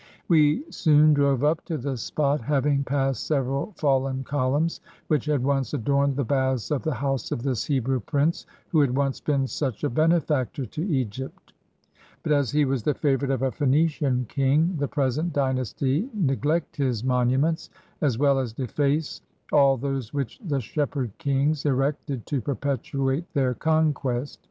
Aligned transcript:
We 0.27 0.63
soon 0.71 1.13
drove 1.13 1.43
up 1.43 1.63
to 1.65 1.77
the 1.77 1.95
spot, 1.95 2.41
having 2.41 2.83
passed 2.83 3.23
several 3.23 3.71
fallen 3.77 4.23
columns, 4.23 4.81
which 5.09 5.25
had 5.25 5.43
once 5.43 5.75
adorned 5.75 6.15
the 6.15 6.23
baths 6.25 6.71
of 6.71 6.81
the 6.81 6.95
house 6.95 7.31
of 7.31 7.43
this 7.43 7.65
Hebrew 7.65 7.99
prince, 7.99 8.47
who 8.69 8.79
had 8.79 8.97
once 8.97 9.19
been 9.21 9.45
such 9.45 9.83
a 9.83 9.91
benefactor 9.91 10.65
to 10.65 10.81
Egypt; 10.89 11.53
but, 12.23 12.31
as 12.31 12.49
he 12.49 12.65
was 12.65 12.81
the 12.81 12.95
favorite 12.95 13.29
of 13.29 13.43
a 13.43 13.51
Phoenician 13.51 14.25
king, 14.27 14.75
the 14.79 14.87
present 14.87 15.33
dynasty 15.33 16.09
neglect 16.15 16.77
his 16.77 17.03
monu 17.03 17.39
ments, 17.39 17.69
as 18.01 18.17
well 18.17 18.39
as 18.39 18.53
deface 18.53 19.21
all 19.51 19.77
those 19.77 20.15
which 20.15 20.39
the 20.43 20.59
Shepherd 20.61 21.11
Kings 21.19 21.63
erected 21.63 22.25
to 22.25 22.41
perpetuate 22.41 23.31
their 23.35 23.53
conquest. 23.53 24.39